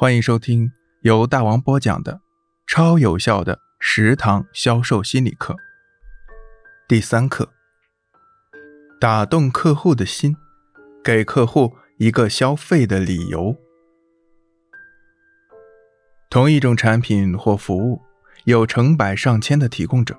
[0.00, 2.22] 欢迎收听由大王播讲的
[2.66, 5.54] 超有效的十堂销售心理课。
[6.88, 7.50] 第三课：
[8.98, 10.34] 打动客户的心，
[11.04, 13.58] 给客户一个消费的理由。
[16.30, 18.00] 同一种产品或服务，
[18.44, 20.18] 有成百上千的提供者，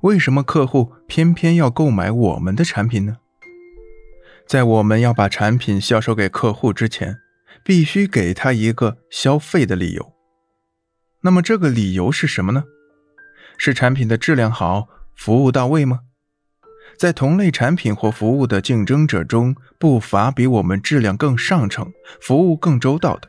[0.00, 3.18] 为什么客户偏偏要购买我们的产品呢？
[4.46, 7.18] 在我们要把产品销售给客户之前。
[7.64, 10.14] 必须给他一个消费的理由。
[11.22, 12.64] 那么这个理由是什么呢？
[13.56, 16.00] 是产品的质量好、服务到位吗？
[16.96, 23.28] 在同类产品或服务的竞争者中，不乏比我们质量更上乘、服务更周到的。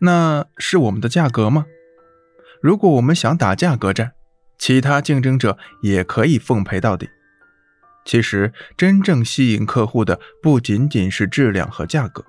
[0.00, 1.66] 那是我们的价格吗？
[2.60, 4.12] 如果我们想打价格战，
[4.58, 7.08] 其他竞争者也可以奉陪到底。
[8.04, 12.24] 其实，真正吸引客户的不仅仅是质量和价格。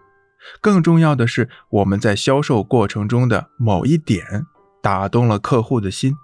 [0.62, 4.46] 更重要的是，我们在销售过程中的某一点
[4.82, 6.16] 打动了客户的心。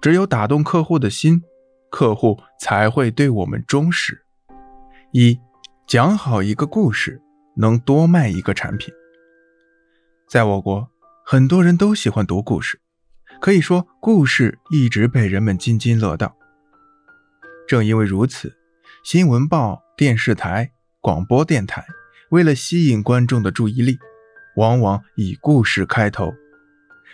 [0.00, 1.42] 只有打动客户的心，
[1.90, 4.24] 客户才会对我们忠实。
[5.12, 5.38] 一
[5.86, 7.22] 讲好一个故事，
[7.56, 8.92] 能多卖一个产品。
[10.28, 10.88] 在我国，
[11.24, 12.80] 很多人都喜欢读故事，
[13.40, 16.36] 可以说故事一直被人们津津乐道。
[17.66, 18.52] 正因为如此，
[19.04, 21.86] 新闻报、电视台、广播电台。
[22.30, 23.98] 为了吸引观众的注意力，
[24.56, 26.32] 往往以故事开头。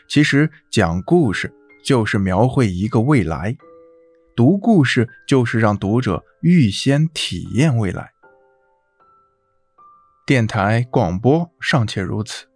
[0.08, 1.52] 其实讲故事
[1.84, 3.56] 就是描绘一个未来，
[4.36, 8.12] 读故事就是让读者预先体验未来。
[10.26, 12.46] 电台广播尚且如此，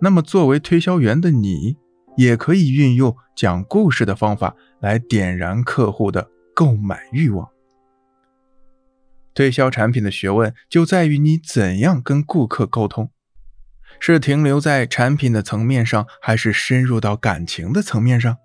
[0.00, 1.76] 那么作为推销员的你，
[2.16, 7.48] 也可以运用讲故事的方法来点燃客户的购买欲望。
[9.38, 13.12] 推销产品的学问就在于你怎样跟顾客沟通，
[14.00, 18.36] 是停留在产品的层面上，还是深入到感情的层面上？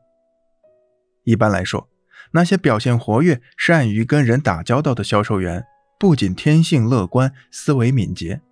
[1.23, 1.89] 一般来说，
[2.33, 5.65] 那些表现活跃、善于跟人打交道的销售员，
[5.97, 8.43] 不仅天性乐观、思维敏捷，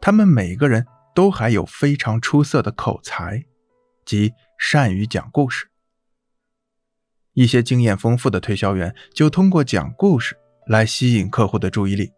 [0.00, 3.44] 他们每个人都还有非常出色的口才，
[4.04, 5.68] 即善于讲故事。
[7.34, 10.36] 一些经验丰富的推销员就通过讲故事。
[10.66, 12.12] 来吸引客户的注意力，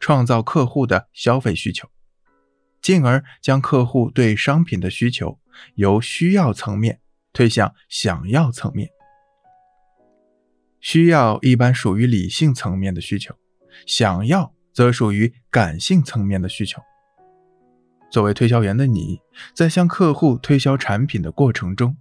[0.00, 1.88] 创造客户的消费需求，
[2.82, 5.38] 进而将客户对商品的需求
[5.74, 7.00] 由需要层面
[7.32, 8.90] 推向想要层面。
[10.80, 13.34] 需要一般属于理性层面的需求，
[13.86, 16.82] 想要则属于感性层面的需求。
[18.10, 19.20] 作为推销员的你，
[19.54, 21.96] 在向客户推销产品的过程中，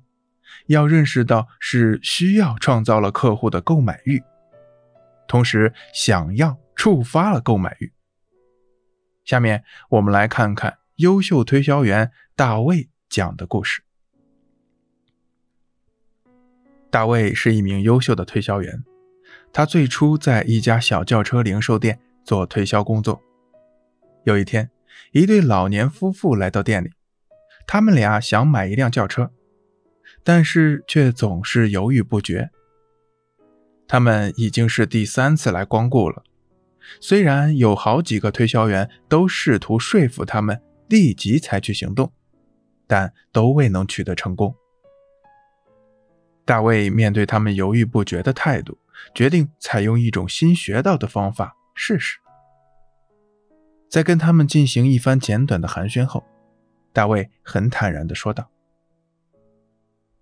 [0.67, 4.21] 要认识到是需要创造了客户的购买欲。
[5.27, 7.91] 同时，想要触发了购买欲。
[9.25, 13.83] 下面我们来看看优秀推销员大卫讲的故事。
[16.89, 18.83] 大卫是一名优秀的推销员，
[19.51, 23.21] 他最初在一家小轿车零售店做推销工作。
[24.25, 24.69] 有一天，
[25.11, 26.91] 一对老年夫妇来到店里，
[27.65, 29.31] 他们俩想买一辆轿车，
[30.23, 32.51] 但是却总是犹豫不决。
[33.87, 36.23] 他们已经是第三次来光顾了，
[36.99, 42.11] 虽然有好几个推销员都试图说服他们立即采取行动，
[42.87, 44.55] 但都未能取得成功。
[46.45, 48.77] 大卫面对他们犹豫不决的态度，
[49.13, 52.17] 决定采用一种新学到的方法试试。
[53.89, 56.23] 在跟他们进行一番简短的寒暄后，
[56.91, 58.49] 大卫很坦然地说道：“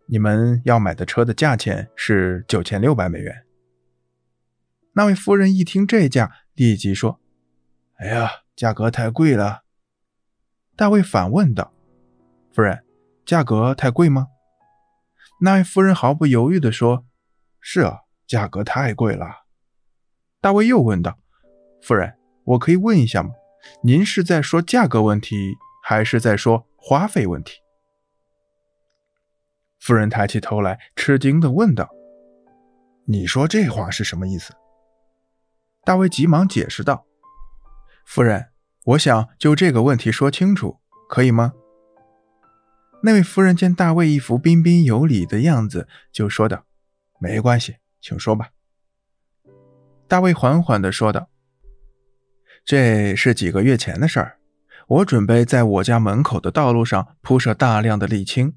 [0.08, 3.44] 你们要买的车的价钱是九千六百美元。”
[4.94, 7.20] 那位夫人一听这价，立即说
[7.98, 9.64] ：“哎呀，价格太贵了。”
[10.76, 11.74] 大卫反问道
[12.54, 12.84] ：“夫人，
[13.26, 14.28] 价格太贵吗？”
[15.42, 17.06] 那位夫人毫不犹豫地说
[17.62, 19.46] ：“是啊，价格太贵了。”
[20.42, 21.18] 大卫又问道
[21.82, 23.32] ：“夫人，我可以问一下吗？
[23.84, 27.62] 您是在说价格问题，还是在说花费问题？”
[29.80, 31.90] 夫人抬起头来，吃惊地问道
[33.06, 34.54] ：“你说这话是什么意思？”
[35.84, 37.06] 大卫急忙解释道
[38.06, 38.50] ：“夫人，
[38.86, 40.78] 我想就这个问题说清楚，
[41.10, 41.54] 可以吗？”
[43.04, 46.66] 那位夫人见大卫一副彬彬有礼的样子，就说道
[47.20, 48.50] ：“没关系，请说吧。”
[50.08, 51.30] 大卫缓缓地说道
[52.64, 54.38] ：“这是几个月前的事儿，
[54.88, 58.54] 我准备在我家门口的道路上铺设大量的沥青，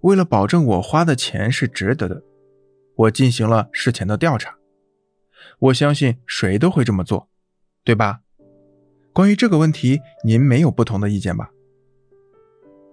[0.00, 2.22] 为了保证我花的钱是值得的，
[2.96, 4.56] 我进行了事前的调查。”
[5.58, 7.28] 我相信谁都会这么做，
[7.84, 8.20] 对吧？
[9.12, 11.50] 关于这个问题，您没有不同的意见吧？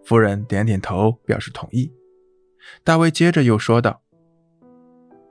[0.03, 1.92] 夫人点点头，表示同意。
[2.83, 4.03] 大卫接着又说道：“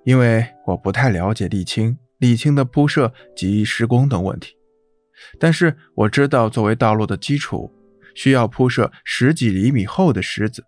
[0.05, 4.57] 因为我不太了解沥青、沥青的铺设及施工等问题，
[5.39, 7.73] 但是我知道，作为道路的基础，
[8.15, 10.65] 需要铺设十几厘米厚的石子，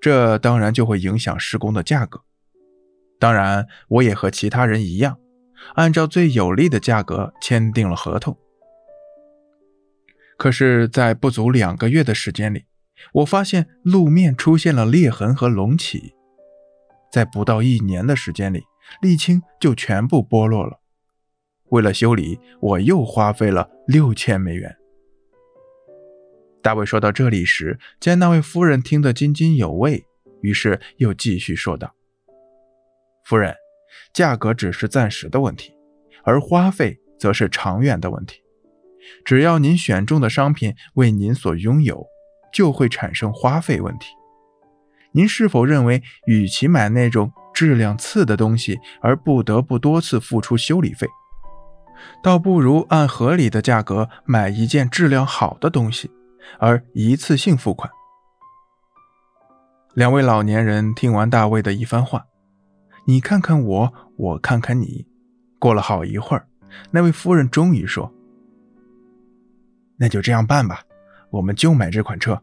[0.00, 2.22] 这当然就会影响施工的价格。
[3.18, 5.18] 当然，我也和其他人一样，
[5.74, 8.36] 按照最有利的价格签订了合同。
[10.36, 12.64] 可是，在不足两个月的时间里，
[13.12, 16.14] 我发现路面出现了裂痕和隆起，
[17.12, 18.64] 在不到一年的时间里，
[19.02, 20.80] 沥青就全部剥落了。
[21.70, 24.76] 为了修理，我又花费了六千美元。
[26.62, 30.06] 大卫说到这里时，见那位夫人听得津津有味，
[30.40, 31.94] 于是又继续说道
[33.24, 33.54] ：“夫人，
[34.12, 35.74] 价格只是暂时的问题，
[36.24, 38.42] 而花费则是长远的问题。
[39.24, 42.06] 只要您选中的商品为您所拥有。”
[42.50, 44.06] 就会产生花费问题。
[45.12, 51.06] 您是否认为，与其买那种质量次的东西而不得不多次付出修理费，
[52.22, 56.10] 倒不如按合理的价格买一件质量好的东西，
[56.58, 57.92] 而一次性付款？
[59.92, 62.24] 两位老年人听完大卫的一番话，
[63.08, 65.06] 你看看我，我看看你，
[65.58, 66.46] 过了好一会儿，
[66.90, 68.12] 那位夫人终于说
[69.96, 70.82] ：“那就这样办吧。”
[71.32, 72.38] 我们就买这款车。